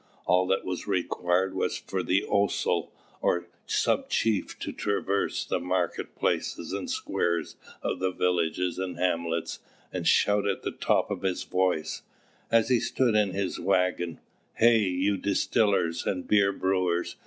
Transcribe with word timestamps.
All 0.25 0.47
that 0.47 0.65
was 0.65 0.87
required 0.87 1.53
was 1.53 1.77
for 1.77 2.01
the 2.01 2.25
Osaul 2.27 2.89
or 3.21 3.49
sub 3.67 4.09
chief 4.09 4.57
to 4.57 4.71
traverse 4.73 5.45
the 5.45 5.59
market 5.59 6.15
places 6.15 6.73
and 6.73 6.89
squares 6.89 7.55
of 7.83 7.99
the 7.99 8.09
villages 8.11 8.79
and 8.79 8.97
hamlets, 8.97 9.59
and 9.93 10.07
shout 10.07 10.47
at 10.47 10.63
the 10.63 10.71
top 10.71 11.11
of 11.11 11.21
his 11.21 11.43
voice, 11.43 12.01
as 12.49 12.69
he 12.69 12.79
stood 12.79 13.13
in 13.13 13.33
his 13.33 13.59
waggon, 13.59 14.19
"Hey, 14.55 14.79
you 14.85 15.17
distillers 15.17 16.07
and 16.07 16.27
beer 16.27 16.51
brewers! 16.51 17.15